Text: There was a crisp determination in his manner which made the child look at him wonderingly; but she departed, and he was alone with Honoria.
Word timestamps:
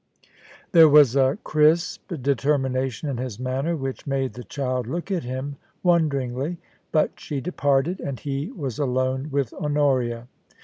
There 0.71 0.89
was 0.89 1.15
a 1.15 1.37
crisp 1.43 2.11
determination 2.23 3.07
in 3.07 3.17
his 3.17 3.39
manner 3.39 3.77
which 3.77 4.07
made 4.07 4.33
the 4.33 4.43
child 4.43 4.87
look 4.87 5.11
at 5.11 5.21
him 5.23 5.57
wonderingly; 5.83 6.57
but 6.91 7.19
she 7.19 7.39
departed, 7.39 7.99
and 7.99 8.19
he 8.19 8.49
was 8.51 8.79
alone 8.79 9.29
with 9.29 9.53
Honoria. 9.53 10.27